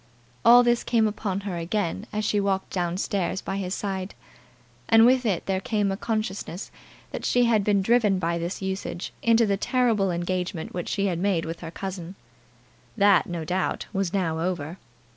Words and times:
All 0.43 0.63
this 0.63 0.83
came 0.83 1.07
upon 1.07 1.41
her 1.41 1.57
again 1.57 2.07
as 2.11 2.25
she 2.25 2.39
walked 2.39 2.71
down 2.73 2.97
stairs 2.97 3.39
by 3.39 3.57
his 3.57 3.75
side; 3.75 4.15
and 4.89 5.05
with 5.05 5.27
it 5.27 5.45
there 5.45 5.59
came 5.61 5.91
a 5.91 5.95
consciousness 5.95 6.71
that 7.11 7.23
she 7.23 7.43
had 7.45 7.63
been 7.63 7.83
driven 7.83 8.17
by 8.17 8.39
this 8.39 8.63
usage 8.63 9.13
into 9.21 9.45
the 9.45 9.57
terrible 9.57 10.09
engagement 10.09 10.73
which 10.73 10.89
she 10.89 11.05
had 11.05 11.19
made 11.19 11.45
with 11.45 11.59
her 11.59 11.69
cousin. 11.69 12.15
That, 12.97 13.27
no 13.29 13.45
doubt, 13.45 13.85
was 13.93 14.11
now 14.11 14.39
over. 14.39 14.79